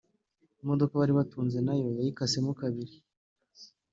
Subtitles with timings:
[0.63, 2.95] Imodoka bari batunze nayo yayikasemo kabiri